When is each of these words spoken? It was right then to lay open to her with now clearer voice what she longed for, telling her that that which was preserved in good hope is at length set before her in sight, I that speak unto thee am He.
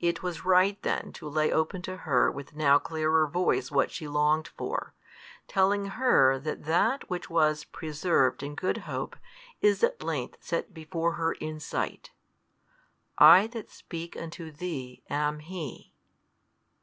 It 0.00 0.22
was 0.22 0.46
right 0.46 0.80
then 0.80 1.12
to 1.12 1.28
lay 1.28 1.52
open 1.52 1.82
to 1.82 1.98
her 1.98 2.30
with 2.32 2.56
now 2.56 2.78
clearer 2.78 3.26
voice 3.26 3.70
what 3.70 3.90
she 3.90 4.08
longed 4.08 4.48
for, 4.48 4.94
telling 5.46 5.84
her 6.00 6.38
that 6.38 6.64
that 6.64 7.10
which 7.10 7.28
was 7.28 7.64
preserved 7.64 8.42
in 8.42 8.54
good 8.54 8.78
hope 8.88 9.14
is 9.60 9.84
at 9.84 10.02
length 10.02 10.38
set 10.42 10.72
before 10.72 11.16
her 11.20 11.32
in 11.32 11.60
sight, 11.60 12.12
I 13.18 13.46
that 13.48 13.68
speak 13.68 14.16
unto 14.16 14.50
thee 14.50 15.02
am 15.10 15.40
He. 15.40 15.92